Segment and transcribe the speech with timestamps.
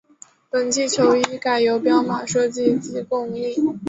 [0.49, 3.79] 本季球衣改由彪马设计及供应。